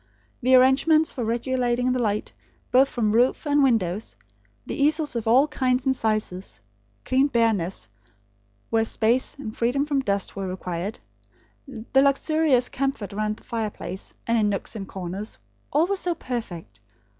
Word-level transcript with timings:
The 0.41 0.55
arrangements 0.55 1.11
for 1.11 1.23
regulating 1.23 1.91
the 1.91 2.01
light, 2.01 2.33
both 2.71 2.89
from 2.89 3.11
roof 3.11 3.45
and 3.45 3.61
windows; 3.61 4.15
the 4.65 4.73
easels 4.73 5.15
of 5.15 5.27
all 5.27 5.47
kinds 5.47 5.85
and 5.85 5.95
sizes; 5.95 6.59
clean 7.05 7.27
bareness, 7.27 7.87
where 8.71 8.83
space, 8.83 9.35
and 9.35 9.55
freedom 9.55 9.85
from 9.85 9.99
dust, 9.99 10.35
were 10.35 10.47
required; 10.47 10.97
the 11.67 12.01
luxurious 12.01 12.67
comfort 12.67 13.13
round 13.13 13.37
the 13.37 13.43
fireplace, 13.43 14.15
and 14.25 14.39
in 14.39 14.49
nooks 14.49 14.75
and 14.75 14.87
corners; 14.87 15.37
all 15.71 15.85
were 15.85 15.95
so 15.97 16.15
perfect. 16.15 16.79